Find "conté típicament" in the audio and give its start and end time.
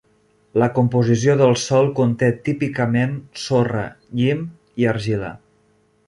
1.99-3.13